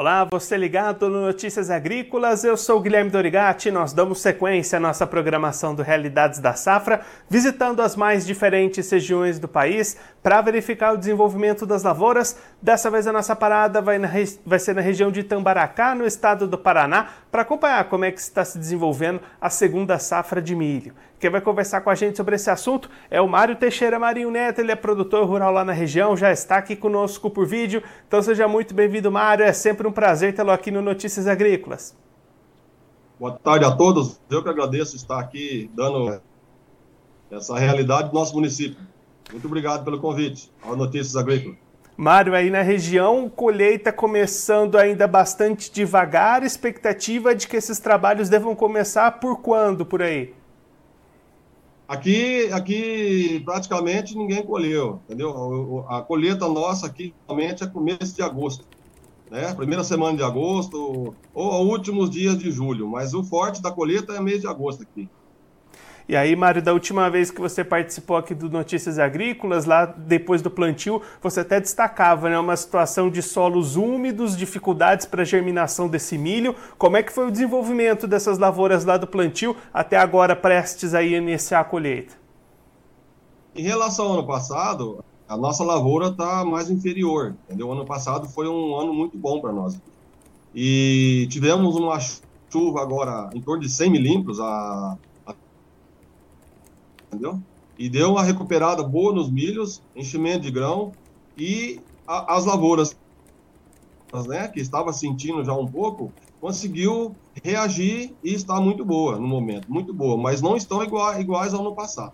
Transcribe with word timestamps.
Olá, 0.00 0.24
você 0.30 0.56
ligado 0.56 1.08
no 1.08 1.22
Notícias 1.22 1.70
Agrícolas, 1.70 2.44
eu 2.44 2.56
sou 2.56 2.80
Guilherme 2.80 3.10
Dorigati. 3.10 3.68
Nós 3.68 3.92
damos 3.92 4.20
sequência 4.20 4.76
à 4.76 4.80
nossa 4.80 5.04
programação 5.04 5.74
do 5.74 5.82
Realidades 5.82 6.38
da 6.38 6.54
Safra, 6.54 7.00
visitando 7.28 7.82
as 7.82 7.96
mais 7.96 8.24
diferentes 8.24 8.88
regiões 8.88 9.40
do 9.40 9.48
país 9.48 9.96
para 10.22 10.40
verificar 10.40 10.94
o 10.94 10.96
desenvolvimento 10.96 11.66
das 11.66 11.82
lavouras. 11.82 12.38
Dessa 12.62 12.88
vez 12.92 13.08
a 13.08 13.12
nossa 13.12 13.34
parada 13.34 13.82
vai, 13.82 13.98
na, 13.98 14.08
vai 14.46 14.60
ser 14.60 14.72
na 14.72 14.80
região 14.80 15.10
de 15.10 15.24
Tambaracá, 15.24 15.96
no 15.96 16.06
estado 16.06 16.46
do 16.46 16.56
Paraná, 16.56 17.08
para 17.28 17.42
acompanhar 17.42 17.82
como 17.88 18.04
é 18.04 18.12
que 18.12 18.20
está 18.20 18.44
se 18.44 18.56
desenvolvendo 18.56 19.20
a 19.40 19.50
segunda 19.50 19.98
safra 19.98 20.40
de 20.40 20.54
milho. 20.54 20.94
Quem 21.18 21.30
vai 21.30 21.40
conversar 21.40 21.80
com 21.80 21.90
a 21.90 21.96
gente 21.96 22.16
sobre 22.16 22.36
esse 22.36 22.48
assunto 22.48 22.88
é 23.10 23.20
o 23.20 23.28
Mário 23.28 23.56
Teixeira 23.56 23.98
Marinho 23.98 24.30
Neto, 24.30 24.60
ele 24.60 24.70
é 24.70 24.76
produtor 24.76 25.26
rural 25.26 25.52
lá 25.52 25.64
na 25.64 25.72
região, 25.72 26.16
já 26.16 26.30
está 26.30 26.58
aqui 26.58 26.76
conosco 26.76 27.28
por 27.28 27.44
vídeo. 27.44 27.82
Então 28.06 28.22
seja 28.22 28.46
muito 28.46 28.72
bem-vindo, 28.72 29.10
Mário. 29.10 29.44
É 29.44 29.52
sempre 29.52 29.86
um 29.88 29.92
prazer 29.92 30.32
tê-lo 30.32 30.52
aqui 30.52 30.70
no 30.70 30.80
Notícias 30.80 31.26
Agrícolas. 31.26 31.96
Boa 33.18 33.32
tarde 33.32 33.64
a 33.64 33.72
todos. 33.72 34.20
Eu 34.30 34.44
que 34.44 34.48
agradeço 34.48 34.94
estar 34.94 35.18
aqui 35.18 35.68
dando 35.74 36.20
essa 37.32 37.58
realidade 37.58 38.10
do 38.10 38.14
nosso 38.14 38.32
município. 38.34 38.78
Muito 39.32 39.46
obrigado 39.46 39.84
pelo 39.84 39.98
convite 39.98 40.52
ao 40.62 40.76
Notícias 40.76 41.16
Agrícolas. 41.16 41.58
Mário, 41.96 42.32
aí 42.32 42.48
na 42.48 42.62
região, 42.62 43.28
colheita 43.28 43.92
começando 43.92 44.78
ainda 44.78 45.08
bastante 45.08 45.68
devagar, 45.72 46.44
expectativa 46.44 47.34
de 47.34 47.48
que 47.48 47.56
esses 47.56 47.80
trabalhos 47.80 48.28
devam 48.28 48.54
começar 48.54 49.18
por 49.18 49.40
quando 49.40 49.84
por 49.84 50.00
aí? 50.00 50.32
Aqui, 51.88 52.52
aqui 52.52 53.40
praticamente 53.46 54.14
ninguém 54.14 54.44
colheu, 54.44 55.00
entendeu? 55.04 55.86
A 55.88 56.02
colheita 56.02 56.46
nossa 56.46 56.86
aqui 56.86 57.16
realmente 57.26 57.64
é 57.64 57.66
começo 57.66 58.14
de 58.14 58.22
agosto, 58.22 58.66
né? 59.30 59.54
Primeira 59.54 59.82
semana 59.82 60.16
de 60.16 60.22
agosto 60.22 61.16
ou 61.32 61.66
últimos 61.66 62.10
dias 62.10 62.38
de 62.38 62.50
julho, 62.50 62.86
mas 62.88 63.14
o 63.14 63.24
forte 63.24 63.62
da 63.62 63.72
colheita 63.72 64.12
é 64.12 64.20
mês 64.20 64.42
de 64.42 64.46
agosto 64.46 64.82
aqui. 64.82 65.10
E 66.08 66.16
aí, 66.16 66.34
Mário, 66.34 66.62
da 66.62 66.72
última 66.72 67.10
vez 67.10 67.30
que 67.30 67.38
você 67.38 67.62
participou 67.62 68.16
aqui 68.16 68.34
do 68.34 68.48
Notícias 68.48 68.98
Agrícolas, 68.98 69.66
lá 69.66 69.84
depois 69.84 70.40
do 70.40 70.50
plantio, 70.50 71.02
você 71.20 71.40
até 71.40 71.60
destacava 71.60 72.30
né, 72.30 72.38
uma 72.38 72.56
situação 72.56 73.10
de 73.10 73.20
solos 73.20 73.76
úmidos, 73.76 74.34
dificuldades 74.34 75.04
para 75.04 75.20
a 75.20 75.24
germinação 75.24 75.86
desse 75.86 76.16
milho. 76.16 76.56
Como 76.78 76.96
é 76.96 77.02
que 77.02 77.12
foi 77.12 77.28
o 77.28 77.30
desenvolvimento 77.30 78.06
dessas 78.06 78.38
lavouras 78.38 78.86
lá 78.86 78.96
do 78.96 79.06
plantio 79.06 79.54
até 79.72 79.98
agora 79.98 80.34
prestes 80.34 80.94
a 80.94 81.02
iniciar 81.02 81.60
a 81.60 81.64
colheita? 81.64 82.14
Em 83.54 83.64
relação 83.64 84.06
ao 84.06 84.12
ano 84.14 84.26
passado, 84.26 85.04
a 85.28 85.36
nossa 85.36 85.62
lavoura 85.62 86.08
está 86.08 86.42
mais 86.42 86.70
inferior, 86.70 87.34
entendeu? 87.44 87.68
O 87.68 87.72
ano 87.72 87.84
passado 87.84 88.26
foi 88.30 88.48
um 88.48 88.74
ano 88.76 88.94
muito 88.94 89.18
bom 89.18 89.42
para 89.42 89.52
nós. 89.52 89.78
E 90.54 91.26
tivemos 91.28 91.76
uma 91.76 91.98
chuva 92.50 92.80
agora 92.80 93.28
em 93.34 93.42
torno 93.42 93.62
de 93.62 93.68
100 93.68 93.90
milímetros, 93.90 94.40
a 94.40 94.96
entendeu? 97.08 97.40
E 97.78 97.88
deu 97.88 98.12
uma 98.12 98.22
recuperada 98.22 98.82
boa 98.82 99.12
nos 99.12 99.30
milhos, 99.30 99.82
enchimento 99.94 100.40
de 100.40 100.50
grão 100.50 100.92
e 101.36 101.80
a, 102.06 102.36
as 102.36 102.44
lavouras, 102.44 102.96
né, 104.26 104.48
que 104.48 104.60
estava 104.60 104.92
sentindo 104.92 105.44
já 105.44 105.52
um 105.52 105.66
pouco, 105.66 106.12
conseguiu 106.40 107.14
reagir 107.42 108.14
e 108.22 108.32
está 108.32 108.60
muito 108.60 108.84
boa 108.84 109.16
no 109.16 109.26
momento, 109.26 109.70
muito 109.70 109.92
boa, 109.92 110.16
mas 110.16 110.40
não 110.40 110.56
estão 110.56 110.82
iguais, 110.82 111.20
iguais 111.20 111.54
ao 111.54 111.60
ano 111.60 111.74
passado. 111.74 112.12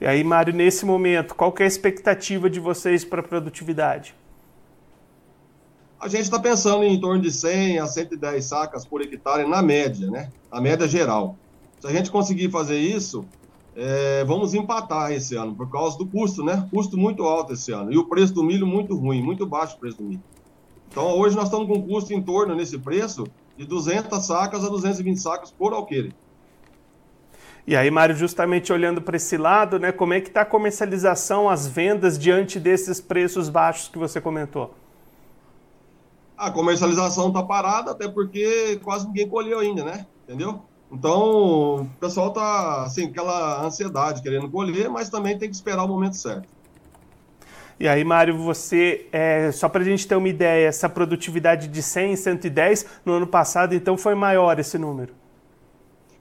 E 0.00 0.06
aí, 0.06 0.22
Mário, 0.24 0.52
nesse 0.52 0.84
momento, 0.84 1.34
qual 1.34 1.54
é 1.58 1.64
a 1.64 1.66
expectativa 1.66 2.50
de 2.50 2.60
vocês 2.60 3.04
para 3.04 3.20
a 3.20 3.22
produtividade? 3.22 4.14
A 6.00 6.08
gente 6.08 6.24
está 6.24 6.38
pensando 6.38 6.84
em 6.84 7.00
torno 7.00 7.22
de 7.22 7.32
100 7.32 7.78
a 7.78 7.86
110 7.86 8.44
sacas 8.44 8.84
por 8.84 9.00
hectare 9.00 9.48
na 9.48 9.62
média, 9.62 10.10
né? 10.10 10.30
A 10.50 10.60
média 10.60 10.86
geral. 10.86 11.36
Se 11.80 11.86
a 11.86 11.90
gente 11.90 12.10
conseguir 12.10 12.50
fazer 12.50 12.78
isso, 12.78 13.24
é, 13.76 14.24
vamos 14.24 14.54
empatar 14.54 15.12
esse 15.12 15.34
ano, 15.34 15.54
por 15.54 15.70
causa 15.70 15.98
do 15.98 16.06
custo, 16.06 16.44
né? 16.44 16.68
Custo 16.70 16.96
muito 16.96 17.24
alto 17.24 17.52
esse 17.52 17.72
ano. 17.72 17.92
E 17.92 17.98
o 17.98 18.06
preço 18.06 18.32
do 18.32 18.44
milho 18.44 18.66
muito 18.66 18.96
ruim, 18.96 19.22
muito 19.22 19.44
baixo 19.44 19.76
o 19.76 19.80
preço 19.80 19.98
do 19.98 20.04
milho. 20.04 20.22
Então, 20.88 21.18
hoje 21.18 21.34
nós 21.34 21.46
estamos 21.46 21.66
com 21.66 21.74
um 21.74 21.82
custo 21.82 22.12
em 22.14 22.22
torno, 22.22 22.54
nesse 22.54 22.78
preço, 22.78 23.26
de 23.56 23.64
200 23.64 24.24
sacas 24.24 24.64
a 24.64 24.68
220 24.68 25.16
sacas 25.20 25.50
por 25.50 25.72
alqueire. 25.72 26.14
E 27.66 27.74
aí, 27.74 27.90
Mário, 27.90 28.14
justamente 28.14 28.72
olhando 28.72 29.00
para 29.00 29.16
esse 29.16 29.36
lado, 29.36 29.78
né, 29.78 29.90
como 29.90 30.12
é 30.12 30.20
que 30.20 30.28
está 30.28 30.42
a 30.42 30.44
comercialização, 30.44 31.48
as 31.48 31.66
vendas 31.66 32.18
diante 32.18 32.60
desses 32.60 33.00
preços 33.00 33.48
baixos 33.48 33.88
que 33.88 33.98
você 33.98 34.20
comentou? 34.20 34.74
A 36.36 36.50
comercialização 36.50 37.28
está 37.28 37.42
parada, 37.42 37.92
até 37.92 38.06
porque 38.06 38.78
quase 38.84 39.06
ninguém 39.06 39.28
colheu 39.28 39.60
ainda, 39.60 39.82
né? 39.82 40.06
Entendeu? 40.24 40.62
Então, 40.90 41.82
o 41.82 41.90
pessoal 41.98 42.28
está, 42.28 42.84
assim, 42.84 43.06
aquela 43.06 43.64
ansiedade, 43.64 44.22
querendo 44.22 44.48
colher, 44.48 44.88
mas 44.88 45.08
também 45.08 45.36
tem 45.36 45.48
que 45.48 45.54
esperar 45.56 45.84
o 45.84 45.88
momento 45.88 46.16
certo. 46.16 46.48
E 47.78 47.88
aí, 47.88 48.04
Mário, 48.04 48.38
você, 48.38 49.06
é, 49.10 49.50
só 49.50 49.68
para 49.68 49.82
a 49.82 49.84
gente 49.84 50.06
ter 50.06 50.14
uma 50.14 50.28
ideia, 50.28 50.68
essa 50.68 50.88
produtividade 50.88 51.66
de 51.66 51.82
100, 51.82 52.16
110 52.16 52.86
no 53.04 53.14
ano 53.14 53.26
passado, 53.26 53.74
então 53.74 53.96
foi 53.96 54.14
maior 54.14 54.58
esse 54.60 54.78
número? 54.78 55.12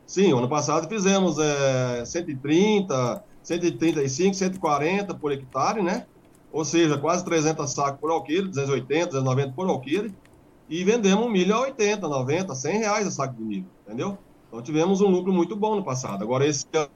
Sim, 0.05 0.33
ano 0.33 0.49
passado 0.49 0.87
fizemos 0.87 1.37
é, 1.37 2.03
130, 2.05 3.23
135, 3.43 4.33
140 4.35 5.13
por 5.13 5.31
hectare, 5.31 5.81
né? 5.81 6.05
Ou 6.51 6.65
seja, 6.65 6.97
quase 6.97 7.23
300 7.23 7.71
sacos 7.71 7.99
por 7.99 8.11
alqueire, 8.11 8.47
280, 8.47 9.05
290 9.07 9.53
por 9.53 9.67
alqueire, 9.69 10.13
e 10.67 10.83
vendemos 10.83 11.31
milho 11.31 11.55
a 11.55 11.61
80, 11.61 12.07
90, 12.07 12.55
100 12.55 12.77
reais 12.79 13.07
a 13.07 13.11
saco 13.11 13.35
de 13.35 13.43
milho, 13.43 13.65
entendeu? 13.85 14.17
Então 14.53 14.61
tivemos 14.61 15.01
um 15.01 15.07
lucro 15.07 15.33
muito 15.33 15.55
bom 15.55 15.75
no 15.75 15.83
passado. 15.83 16.23
Agora 16.23 16.45
esse 16.45 16.63
ano 16.75 16.87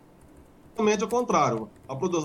é 0.78 1.04
o 1.04 1.08
contrário. 1.08 1.68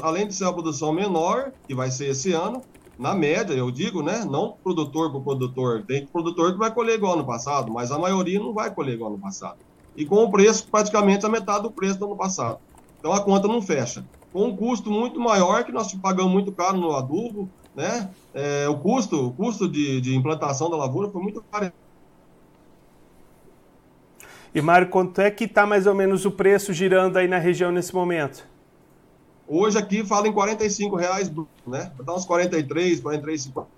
além 0.03 0.28
de 0.28 0.34
ser 0.34 0.44
uma 0.44 0.53
produção 0.53 0.93
menor, 0.93 1.54
que 1.66 1.75
vai 1.75 1.91
ser 1.91 2.10
esse 2.10 2.34
ano, 2.34 2.60
na 2.98 3.15
média, 3.15 3.54
eu 3.54 3.71
digo, 3.71 4.03
né? 4.03 4.26
Não 4.26 4.59
produtor 4.62 5.10
por 5.10 5.22
produtor. 5.22 5.87
Tem 5.87 6.06
produtor 6.06 6.53
que 6.53 6.59
vai 6.59 6.71
colher 6.71 6.97
igual 6.97 7.16
no 7.16 7.25
passado, 7.25 7.72
mas 7.72 7.91
a 7.91 7.98
maioria 7.98 8.38
não 8.38 8.53
vai 8.53 8.75
colher 8.75 8.92
igual 8.92 9.10
no 9.10 9.19
passado. 9.19 9.56
E 9.97 10.04
com 10.04 10.16
o 10.16 10.31
preço 10.31 10.69
praticamente 10.71 11.25
a 11.25 11.31
metade 11.31 11.62
do 11.62 11.71
preço 11.71 11.98
do 11.98 12.04
ano 12.04 12.16
passado. 12.16 12.59
Então 12.98 13.10
a 13.10 13.25
conta 13.25 13.48
não 13.48 13.62
fecha. 13.62 14.04
Com 14.34 14.48
um 14.48 14.54
custo 14.54 14.91
muito 14.91 15.19
maior, 15.19 15.65
que 15.65 15.72
nós 15.72 15.91
pagamos 15.94 16.31
muito 16.31 16.53
caro 16.53 16.76
no 16.76 16.92
adubo, 16.92 17.48
né? 17.75 18.10
É, 18.34 18.69
o 18.69 18.78
custo, 18.78 19.28
o 19.28 19.32
custo 19.32 19.66
de, 19.66 19.98
de 19.98 20.15
implantação 20.15 20.69
da 20.69 20.76
lavoura 20.76 21.09
foi 21.09 21.22
muito 21.22 21.42
caro 21.50 21.72
e 24.55 24.61
Mário, 24.61 24.89
quanto 24.89 25.21
é 25.21 25.31
que 25.31 25.45
está 25.45 25.67
mais 25.67 25.87
ou 25.87 25.95
menos 25.95 26.25
o 26.25 26.31
preço 26.31 26.73
girando 26.73 27.17
aí 27.17 27.27
na 27.27 27.39
região 27.39 27.73
nesse 27.73 27.95
momento? 27.95 28.47
Hoje 29.49 29.79
aqui 29.79 30.05
fala 30.05 30.29
em 30.29 30.33
45 30.33 30.97
reais, 30.97 31.33
né? 31.67 31.93
Dar 32.05 32.15
uns 32.15 32.25
43, 32.25 33.01
43, 33.01 33.43
50. 33.43 33.69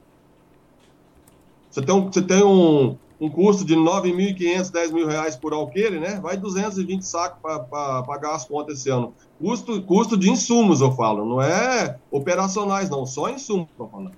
Você 1.70 1.82
tem 1.82 1.94
um, 1.94 2.10
você 2.10 2.22
tem 2.22 2.44
um, 2.44 2.96
um 3.20 3.28
custo 3.28 3.64
de 3.64 3.74
9.500, 3.74 4.70
10 4.70 4.92
mil 4.92 5.06
reais 5.06 5.36
por 5.36 5.52
alqueire, 5.52 5.98
né? 5.98 6.20
Vai 6.20 6.36
220 6.36 7.02
sacos 7.02 7.40
para 7.40 8.02
pagar 8.02 8.34
as 8.34 8.44
contas 8.44 8.78
esse 8.78 8.90
ano. 8.90 9.14
Custo, 9.40 9.82
custo 9.82 10.16
de 10.16 10.30
insumos, 10.30 10.80
eu 10.80 10.92
falo, 10.92 11.24
não 11.24 11.40
é 11.40 11.98
operacionais, 12.10 12.88
não, 12.90 13.04
só 13.06 13.28
insumos, 13.28 13.68
estou 13.70 13.88
falando. 13.88 14.12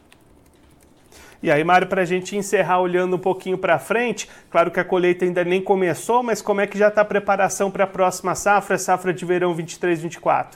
E 1.46 1.50
aí, 1.52 1.62
Mário, 1.62 1.86
para 1.86 2.02
a 2.02 2.04
gente 2.04 2.36
encerrar 2.36 2.80
olhando 2.80 3.14
um 3.14 3.20
pouquinho 3.20 3.56
para 3.56 3.78
frente, 3.78 4.28
claro 4.50 4.68
que 4.68 4.80
a 4.80 4.84
colheita 4.84 5.24
ainda 5.24 5.44
nem 5.44 5.62
começou, 5.62 6.20
mas 6.20 6.42
como 6.42 6.60
é 6.60 6.66
que 6.66 6.76
já 6.76 6.88
está 6.88 7.02
a 7.02 7.04
preparação 7.04 7.70
para 7.70 7.84
a 7.84 7.86
próxima 7.86 8.34
safra, 8.34 8.76
safra 8.76 9.14
de 9.14 9.24
verão 9.24 9.54
23-24? 9.54 10.54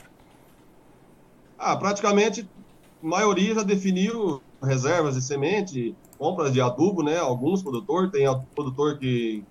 Ah, 1.57 1.77
praticamente 1.77 2.41
a 2.41 3.07
maioria 3.07 3.55
já 3.55 3.63
definiu 3.63 4.43
reservas 4.61 5.15
de 5.15 5.23
semente, 5.23 5.95
compras 6.19 6.53
de 6.53 6.61
adubo, 6.61 7.05
né? 7.05 7.19
Alguns 7.19 7.63
produtores, 7.63 8.11
tem 8.11 8.27
produtor 8.53 8.99
que, 8.99 9.45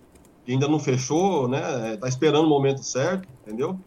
que 0.45 0.51
ainda 0.51 0.67
não 0.67 0.77
fechou, 0.77 1.47
né? 1.47 1.93
Está 1.93 2.09
esperando 2.09 2.47
o 2.47 2.49
momento 2.49 2.83
certo, 2.83 3.25
entendeu? 3.47 3.79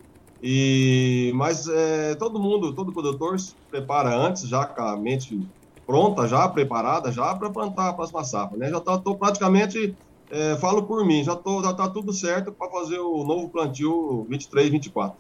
E, 0.43 1.31
mas 1.35 1.69
é, 1.69 2.15
todo 2.15 2.41
mundo, 2.41 2.73
todo 2.73 2.95
produtor 2.95 3.39
se 3.39 3.55
prepara 3.71 4.09
antes, 4.09 4.49
já 4.49 4.65
com 4.65 4.81
a 4.81 4.97
mente 4.97 5.39
pronta 5.87 6.27
já, 6.27 6.49
preparada 6.49 7.11
já 7.11 7.35
para 7.35 7.51
plantar 7.51 7.89
a 7.89 7.93
próxima 7.93 8.25
safra, 8.25 8.57
né? 8.57 8.71
Já 8.71 8.79
estou 8.79 9.17
praticamente, 9.17 9.95
é, 10.31 10.57
falo 10.57 10.85
por 10.85 11.05
mim, 11.05 11.23
já 11.25 11.35
tô, 11.37 11.63
já 11.63 11.71
está 11.71 11.89
tudo 11.89 12.13
certo 12.13 12.53
para 12.53 12.71
fazer 12.71 12.99
o 12.99 13.25
novo 13.25 13.49
plantio 13.49 14.27
23, 14.29 14.71
24. 14.71 15.17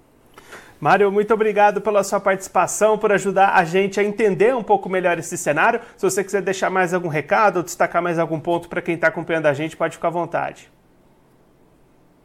Mário, 0.82 1.12
muito 1.12 1.32
obrigado 1.32 1.80
pela 1.80 2.02
sua 2.02 2.18
participação, 2.18 2.98
por 2.98 3.12
ajudar 3.12 3.54
a 3.54 3.64
gente 3.64 4.00
a 4.00 4.02
entender 4.02 4.52
um 4.52 4.64
pouco 4.64 4.88
melhor 4.88 5.16
esse 5.16 5.38
cenário. 5.38 5.80
Se 5.96 6.02
você 6.02 6.24
quiser 6.24 6.42
deixar 6.42 6.70
mais 6.70 6.92
algum 6.92 7.06
recado 7.06 7.58
ou 7.58 7.62
destacar 7.62 8.02
mais 8.02 8.18
algum 8.18 8.40
ponto 8.40 8.68
para 8.68 8.82
quem 8.82 8.96
está 8.96 9.06
acompanhando 9.06 9.46
a 9.46 9.54
gente, 9.54 9.76
pode 9.76 9.94
ficar 9.94 10.08
à 10.08 10.10
vontade. 10.10 10.68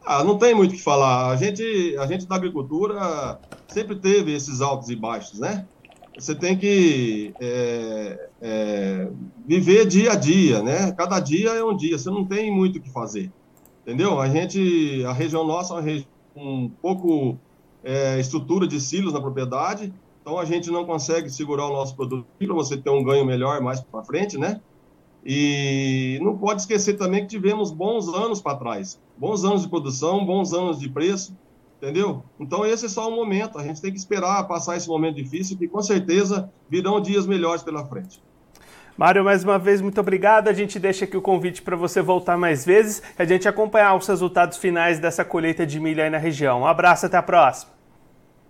Ah, 0.04 0.24
não 0.24 0.38
tem 0.38 0.54
muito 0.54 0.72
o 0.72 0.76
que 0.76 0.82
falar. 0.82 1.30
A 1.30 1.36
gente, 1.36 1.96
a 1.98 2.06
gente 2.06 2.26
da 2.26 2.34
agricultura 2.34 3.38
sempre 3.68 3.94
teve 3.94 4.34
esses 4.34 4.60
altos 4.60 4.90
e 4.90 4.96
baixos, 4.96 5.38
né? 5.38 5.66
Você 6.18 6.34
tem 6.34 6.56
que 6.58 7.32
é, 7.40 8.28
é, 8.42 9.08
viver 9.46 9.86
dia 9.86 10.12
a 10.12 10.16
dia, 10.16 10.62
né? 10.62 10.90
Cada 10.92 11.20
dia 11.20 11.50
é 11.50 11.64
um 11.64 11.76
dia, 11.76 11.96
você 11.96 12.10
não 12.10 12.24
tem 12.24 12.50
muito 12.50 12.78
o 12.78 12.82
que 12.82 12.90
fazer, 12.90 13.30
entendeu? 13.82 14.20
A 14.20 14.28
gente, 14.28 15.04
a 15.06 15.12
região 15.12 15.46
nossa 15.46 15.74
é 15.74 15.76
uma 15.76 15.82
região 15.82 16.08
com 16.34 16.70
pouco 16.82 17.38
é, 17.84 18.18
estrutura 18.18 18.66
de 18.66 18.80
silos 18.80 19.12
na 19.12 19.20
propriedade, 19.20 19.92
então 20.20 20.38
a 20.38 20.44
gente 20.44 20.70
não 20.70 20.84
consegue 20.84 21.30
segurar 21.30 21.66
o 21.66 21.72
nosso 21.72 21.94
produto 21.94 22.26
para 22.38 22.54
você 22.54 22.76
ter 22.76 22.90
um 22.90 23.02
ganho 23.04 23.24
melhor 23.24 23.60
mais 23.60 23.80
para 23.80 24.02
frente, 24.02 24.36
né? 24.36 24.60
E 25.24 26.18
não 26.22 26.36
pode 26.36 26.62
esquecer 26.62 26.94
também 26.96 27.22
que 27.22 27.28
tivemos 27.28 27.70
bons 27.70 28.08
anos 28.08 28.40
para 28.40 28.56
trás, 28.56 29.00
bons 29.16 29.44
anos 29.44 29.62
de 29.62 29.68
produção, 29.68 30.24
bons 30.24 30.52
anos 30.52 30.78
de 30.78 30.88
preço, 30.88 31.32
entendeu? 31.78 32.22
Então 32.38 32.66
esse 32.66 32.86
é 32.86 32.88
só 32.88 33.08
um 33.08 33.14
momento, 33.14 33.58
a 33.58 33.62
gente 33.62 33.80
tem 33.80 33.90
que 33.90 33.98
esperar 33.98 34.46
passar 34.46 34.76
esse 34.76 34.88
momento 34.88 35.16
difícil, 35.16 35.56
que 35.56 35.66
com 35.66 35.80
certeza 35.80 36.50
virão 36.68 37.00
dias 37.00 37.26
melhores 37.26 37.62
pela 37.62 37.86
frente. 37.86 38.20
Mário, 38.96 39.24
mais 39.24 39.44
uma 39.44 39.60
vez, 39.60 39.80
muito 39.80 40.00
obrigado. 40.00 40.48
A 40.48 40.52
gente 40.52 40.76
deixa 40.76 41.04
aqui 41.04 41.16
o 41.16 41.22
convite 41.22 41.62
para 41.62 41.76
você 41.76 42.02
voltar 42.02 42.36
mais 42.36 42.66
vezes 42.66 43.00
e 43.16 43.22
a 43.22 43.24
gente 43.24 43.46
acompanhar 43.46 43.94
os 43.94 44.08
resultados 44.08 44.58
finais 44.58 44.98
dessa 44.98 45.24
colheita 45.24 45.64
de 45.64 45.78
milho 45.78 46.02
aí 46.02 46.10
na 46.10 46.18
região. 46.18 46.62
Um 46.62 46.66
abraço, 46.66 47.06
até 47.06 47.16
a 47.16 47.22
próxima. 47.22 47.77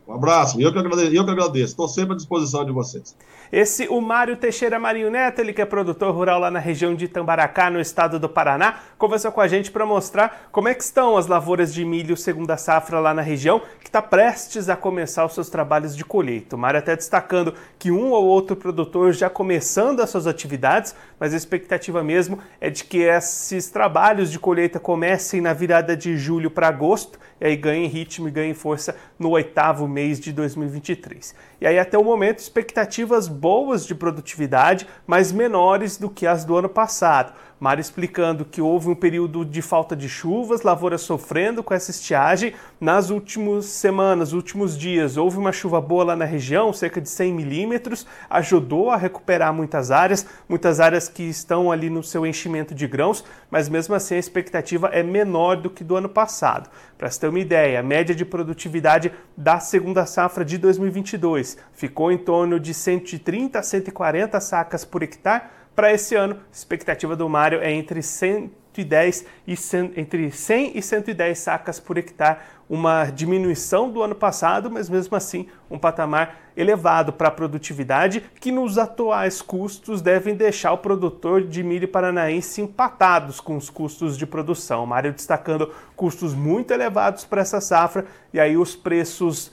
Um 0.08 0.14
abraço, 0.14 0.58
eu 0.58 0.72
que 0.72 0.78
agradeço, 0.78 1.14
eu 1.14 1.22
que 1.22 1.30
agradeço. 1.30 1.72
Estou 1.72 1.86
sempre 1.86 2.14
à 2.14 2.16
disposição 2.16 2.64
de 2.64 2.72
vocês. 2.72 3.14
Esse, 3.52 3.88
o 3.88 4.00
Mário 4.00 4.38
Teixeira 4.38 4.78
Marinho 4.78 5.10
Neto, 5.10 5.40
ele 5.40 5.52
que 5.52 5.60
é 5.60 5.66
produtor 5.66 6.14
rural 6.14 6.40
lá 6.40 6.50
na 6.50 6.58
região 6.58 6.94
de 6.94 7.06
Tambaracá, 7.08 7.68
no 7.68 7.78
estado 7.78 8.18
do 8.18 8.28
Paraná, 8.28 8.76
conversou 8.96 9.30
com 9.30 9.40
a 9.42 9.48
gente 9.48 9.70
para 9.70 9.84
mostrar 9.84 10.48
como 10.50 10.66
é 10.66 10.74
que 10.74 10.82
estão 10.82 11.14
as 11.14 11.26
lavouras 11.26 11.74
de 11.74 11.84
milho 11.84 12.16
segunda 12.16 12.56
safra 12.56 13.00
lá 13.00 13.12
na 13.12 13.20
região, 13.20 13.60
que 13.80 13.88
está 13.88 14.00
prestes 14.00 14.70
a 14.70 14.76
começar 14.76 15.26
os 15.26 15.34
seus 15.34 15.50
trabalhos 15.50 15.94
de 15.94 16.06
colheita. 16.06 16.56
O 16.56 16.58
Mário 16.58 16.78
até 16.78 16.96
destacando 16.96 17.52
que 17.78 17.90
um 17.90 18.10
ou 18.10 18.24
outro 18.24 18.56
produtor 18.56 19.12
já 19.12 19.28
começando 19.28 20.00
as 20.00 20.08
suas 20.08 20.26
atividades, 20.26 20.94
mas 21.20 21.34
a 21.34 21.36
expectativa 21.36 22.02
mesmo 22.02 22.38
é 22.62 22.70
de 22.70 22.82
que 22.82 22.98
esses 22.98 23.68
trabalhos 23.70 24.30
de 24.30 24.38
colheita 24.38 24.80
comecem 24.80 25.42
na 25.42 25.52
virada 25.52 25.94
de 25.94 26.16
julho 26.16 26.50
para 26.50 26.68
agosto 26.68 27.18
e 27.40 27.46
aí 27.46 27.56
ganhem 27.56 27.86
ritmo 27.86 28.28
e 28.28 28.30
ganhem 28.30 28.54
força 28.54 28.96
no 29.18 29.30
oitavo 29.30 29.86
mês 29.86 29.97
de 30.20 30.32
2023. 30.32 31.34
E 31.60 31.66
aí, 31.66 31.78
até 31.78 31.98
o 31.98 32.04
momento, 32.04 32.38
expectativas 32.38 33.28
boas 33.28 33.86
de 33.86 33.94
produtividade, 33.94 34.86
mas 35.06 35.32
menores 35.32 35.96
do 35.96 36.08
que 36.08 36.26
as 36.26 36.44
do 36.44 36.56
ano 36.56 36.68
passado. 36.68 37.32
Mário 37.60 37.80
explicando 37.80 38.44
que 38.44 38.60
houve 38.60 38.88
um 38.88 38.94
período 38.94 39.44
de 39.44 39.60
falta 39.60 39.96
de 39.96 40.08
chuvas, 40.08 40.62
lavouras 40.62 41.00
sofrendo 41.00 41.60
com 41.62 41.74
essa 41.74 41.90
estiagem. 41.90 42.54
Nas 42.80 43.10
últimas 43.10 43.64
semanas, 43.64 44.32
últimos 44.32 44.78
dias, 44.78 45.16
houve 45.16 45.38
uma 45.38 45.50
chuva 45.50 45.80
boa 45.80 46.04
lá 46.04 46.16
na 46.16 46.24
região, 46.24 46.72
cerca 46.72 47.00
de 47.00 47.08
100 47.08 47.32
milímetros, 47.32 48.06
ajudou 48.30 48.90
a 48.90 48.96
recuperar 48.96 49.52
muitas 49.52 49.90
áreas, 49.90 50.24
muitas 50.48 50.78
áreas 50.78 51.08
que 51.08 51.24
estão 51.24 51.72
ali 51.72 51.90
no 51.90 52.02
seu 52.02 52.24
enchimento 52.24 52.74
de 52.74 52.86
grãos, 52.86 53.24
mas 53.50 53.68
mesmo 53.68 53.94
assim 53.94 54.14
a 54.14 54.18
expectativa 54.18 54.88
é 54.88 55.02
menor 55.02 55.56
do 55.56 55.68
que 55.68 55.82
do 55.82 55.96
ano 55.96 56.08
passado. 56.08 56.70
Para 56.96 57.10
você 57.10 57.20
ter 57.20 57.28
uma 57.28 57.40
ideia, 57.40 57.80
a 57.80 57.82
média 57.82 58.14
de 58.14 58.24
produtividade 58.24 59.12
da 59.36 59.58
segunda 59.58 60.06
safra 60.06 60.44
de 60.44 60.58
2022 60.58 61.58
ficou 61.72 62.12
em 62.12 62.18
torno 62.18 62.60
de 62.60 62.72
130 62.72 63.58
a 63.58 63.62
140 63.62 64.40
sacas 64.40 64.84
por 64.84 65.02
hectare, 65.02 65.57
para 65.78 65.92
esse 65.92 66.16
ano, 66.16 66.34
a 66.34 66.52
expectativa 66.52 67.14
do 67.14 67.28
Mário 67.28 67.60
é 67.60 67.70
entre 67.70 68.02
110 68.02 69.24
e 69.46 69.56
100, 69.56 69.92
entre 69.96 70.28
100 70.28 70.76
e 70.76 70.82
110 70.82 71.38
sacas 71.38 71.78
por 71.78 71.96
hectare, 71.96 72.40
uma 72.68 73.04
diminuição 73.04 73.88
do 73.88 74.02
ano 74.02 74.16
passado, 74.16 74.68
mas 74.68 74.90
mesmo 74.90 75.16
assim 75.16 75.46
um 75.70 75.78
patamar 75.78 76.50
elevado 76.56 77.12
para 77.12 77.28
a 77.28 77.30
produtividade, 77.30 78.24
que 78.40 78.50
nos 78.50 78.76
atuais 78.76 79.40
custos 79.40 80.02
devem 80.02 80.34
deixar 80.34 80.72
o 80.72 80.78
produtor 80.78 81.44
de 81.46 81.62
milho 81.62 81.86
paranaense 81.86 82.60
empatados 82.60 83.38
com 83.38 83.56
os 83.56 83.70
custos 83.70 84.18
de 84.18 84.26
produção. 84.26 84.82
O 84.82 84.86
Mário 84.86 85.12
destacando 85.12 85.72
custos 85.94 86.34
muito 86.34 86.72
elevados 86.72 87.24
para 87.24 87.42
essa 87.42 87.60
safra 87.60 88.04
e 88.32 88.40
aí 88.40 88.56
os 88.56 88.74
preços 88.74 89.52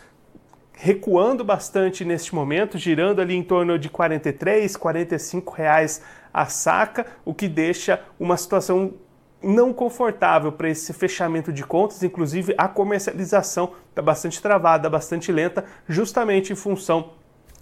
recuando 0.77 1.43
bastante 1.43 2.03
neste 2.03 2.35
momento, 2.35 2.77
girando 2.77 3.21
ali 3.21 3.35
em 3.35 3.43
torno 3.43 3.79
de 3.79 3.89
43, 3.89 4.75
45 4.75 5.53
reais 5.53 6.01
a 6.33 6.45
saca, 6.45 7.05
o 7.23 7.33
que 7.33 7.47
deixa 7.47 8.01
uma 8.19 8.35
situação 8.35 8.93
não 9.41 9.71
confortável 9.71 10.51
para 10.51 10.69
esse 10.69 10.91
fechamento 10.91 11.53
de 11.53 11.63
contas, 11.63 12.01
inclusive 12.03 12.53
a 12.57 12.67
comercialização 12.67 13.73
está 13.89 14.01
bastante 14.01 14.41
travada, 14.41 14.89
bastante 14.89 15.31
lenta, 15.31 15.63
justamente 15.87 16.51
em 16.51 16.55
função 16.55 17.11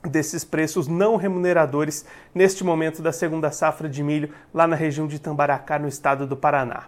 desses 0.04 0.44
preços 0.44 0.88
não 0.88 1.16
remuneradores 1.16 2.06
neste 2.34 2.64
momento 2.64 3.02
da 3.02 3.12
segunda 3.12 3.52
safra 3.52 3.88
de 3.88 4.04
milho 4.04 4.30
lá 4.54 4.68
na 4.68 4.76
região 4.76 5.08
de 5.08 5.20
Tambaracá, 5.20 5.78
no 5.78 5.88
estado 5.88 6.26
do 6.26 6.36
Paraná. 6.36 6.86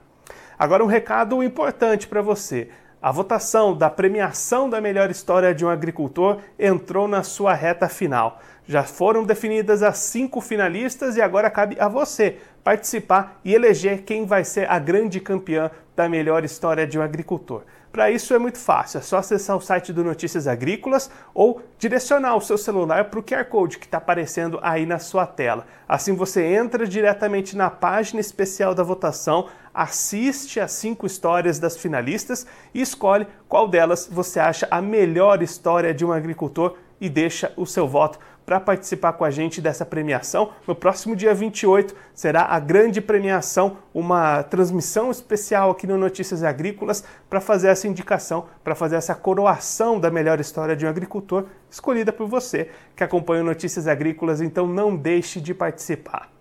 Agora 0.58 0.84
um 0.84 0.88
recado 0.88 1.44
importante 1.44 2.08
para 2.08 2.22
você. 2.22 2.70
A 3.06 3.12
votação 3.12 3.78
da 3.78 3.88
premiação 3.88 4.68
da 4.68 4.82
melhor 4.82 5.12
história 5.12 5.54
de 5.54 5.64
um 5.64 5.70
agricultor 5.70 6.40
entrou 6.58 7.08
na 7.08 7.22
sua 7.22 7.54
reta 7.54 7.88
final. 7.88 8.42
Já 8.66 8.82
foram 8.82 9.24
definidas 9.24 9.84
as 9.84 10.00
cinco 10.00 10.42
finalistas 10.42 11.16
e 11.16 11.22
agora 11.22 11.52
cabe 11.52 11.78
a 11.80 11.88
você 11.88 12.38
participar 12.64 13.40
e 13.46 13.54
eleger 13.54 14.02
quem 14.02 14.26
vai 14.26 14.44
ser 14.44 14.68
a 14.72 14.80
grande 14.80 15.20
campeã 15.20 15.70
da 15.96 16.10
melhor 16.10 16.44
história 16.44 16.88
de 16.88 16.98
um 16.98 17.02
agricultor. 17.04 17.62
Para 17.96 18.12
isso 18.12 18.34
é 18.34 18.38
muito 18.38 18.58
fácil, 18.58 18.98
é 18.98 19.02
só 19.02 19.20
acessar 19.20 19.56
o 19.56 19.62
site 19.62 19.94
do 19.94 20.04
Notícias 20.04 20.48
Agrícolas 20.48 21.10
ou 21.34 21.62
direcionar 21.80 22.36
o 22.36 22.42
seu 22.42 22.58
celular 22.58 23.06
para 23.06 23.22
o 23.22 23.24
QR 23.24 23.46
Code 23.46 23.80
que 23.80 23.86
está 23.86 24.00
aparecendo 24.00 24.60
aí 24.62 24.86
na 24.86 25.00
sua 25.00 25.26
tela. 25.26 25.66
Assim 25.88 26.14
você 26.14 26.44
entra 26.44 26.86
diretamente 26.86 27.56
na 27.56 27.70
página 27.70 28.20
especial 28.20 28.76
da 28.76 28.84
votação, 28.84 29.48
assiste 29.74 30.60
as 30.60 30.74
cinco 30.74 31.06
histórias 31.06 31.58
das 31.58 31.78
finalistas 31.78 32.46
e 32.74 32.82
escolhe 32.82 33.28
qual 33.48 33.66
delas 33.66 34.10
você 34.12 34.42
acha 34.42 34.68
a 34.70 34.82
melhor 34.82 35.42
história 35.42 35.94
de 35.94 36.04
um 36.04 36.12
agricultor 36.12 36.76
e 37.00 37.08
deixa 37.08 37.54
o 37.56 37.66
seu 37.66 37.88
voto 37.88 38.20
para 38.46 38.60
participar 38.60 39.14
com 39.14 39.26
a 39.26 39.32
gente 39.32 39.60
dessa 39.60 39.86
premiação. 39.86 40.52
No 40.68 40.76
próximo 40.76 41.16
dia 41.16 41.34
28 41.34 41.96
será 42.14 42.44
a 42.44 42.60
grande 42.60 43.02
premiação, 43.02 43.78
uma 43.94 44.44
transmissão 44.44 45.10
especial 45.10 45.72
aqui 45.72 45.88
no 45.88 45.98
Notícias 45.98 46.44
Agrícolas 46.44 47.04
para 47.30 47.42
fazer 47.42 47.70
essa 47.70 47.88
indicação, 47.88 48.46
para 48.64 48.76
fazer 48.76 48.96
essa 48.96 49.16
coroação 49.16 50.00
da 50.00 50.12
melhor 50.12 50.40
história 50.40 50.76
de 50.76 50.86
um 50.86 50.90
agricultor 50.90 51.46
escolhida 51.70 52.14
por 52.14 52.28
você 52.28 52.70
que 52.96 53.04
acompanha 53.04 53.42
o 53.42 53.46
Notícias 53.46 53.88
Agrícolas, 53.88 54.42
então 54.42 54.68
não 54.68 54.96
deixe 54.96 55.42
de 55.42 55.54
participar. 55.54 56.35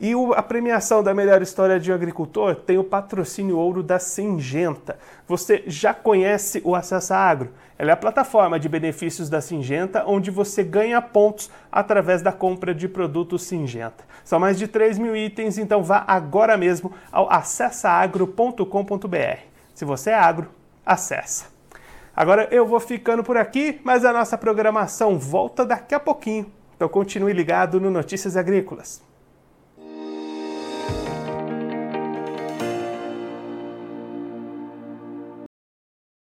E 0.00 0.12
a 0.36 0.42
premiação 0.42 1.02
da 1.02 1.12
melhor 1.12 1.42
história 1.42 1.80
de 1.80 1.90
um 1.90 1.94
agricultor 1.94 2.54
tem 2.54 2.78
o 2.78 2.84
patrocínio 2.84 3.58
ouro 3.58 3.82
da 3.82 3.98
Singenta. 3.98 4.96
Você 5.26 5.64
já 5.66 5.92
conhece 5.92 6.62
o 6.64 6.76
Acessa 6.76 7.16
Agro? 7.16 7.50
Ela 7.76 7.90
é 7.90 7.94
a 7.94 7.96
plataforma 7.96 8.60
de 8.60 8.68
benefícios 8.68 9.28
da 9.28 9.40
Singenta, 9.40 10.04
onde 10.06 10.30
você 10.30 10.62
ganha 10.62 11.02
pontos 11.02 11.50
através 11.70 12.22
da 12.22 12.30
compra 12.30 12.72
de 12.72 12.88
produtos 12.88 13.42
Singenta. 13.42 14.04
São 14.24 14.38
mais 14.38 14.56
de 14.56 14.68
3 14.68 14.98
mil 14.98 15.16
itens, 15.16 15.58
então 15.58 15.82
vá 15.82 16.04
agora 16.06 16.56
mesmo 16.56 16.92
ao 17.10 17.32
acessaagro.com.br. 17.32 19.38
Se 19.74 19.84
você 19.84 20.10
é 20.10 20.14
agro, 20.14 20.48
acessa. 20.86 21.46
Agora 22.14 22.46
eu 22.52 22.64
vou 22.64 22.78
ficando 22.78 23.24
por 23.24 23.36
aqui, 23.36 23.80
mas 23.82 24.04
a 24.04 24.12
nossa 24.12 24.38
programação 24.38 25.18
volta 25.18 25.66
daqui 25.66 25.92
a 25.92 26.00
pouquinho. 26.00 26.46
Então 26.76 26.88
continue 26.88 27.32
ligado 27.32 27.80
no 27.80 27.90
Notícias 27.90 28.36
Agrícolas. 28.36 29.07